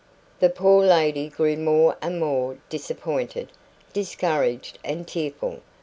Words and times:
The 0.39 0.49
poor 0.49 0.83
lady 0.83 1.29
grew 1.29 1.55
more 1.57 1.95
and 2.01 2.19
more 2.19 2.57
disappointed, 2.69 3.51
discouraged 3.93 4.79
and 4.83 5.07
tearful. 5.07 5.61